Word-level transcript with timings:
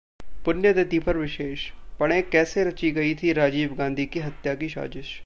पुण्यतिथि 0.45 0.99
पर 0.99 1.17
विशेषः 1.17 1.97
पढ़ें-कैसे 1.99 2.63
रची 2.63 2.91
गई 2.91 3.13
थी 3.15 3.33
राजीव 3.33 3.73
गांधी 3.73 4.05
की 4.05 4.19
हत्या 4.19 4.55
की 4.55 4.69
साजिश 4.69 5.19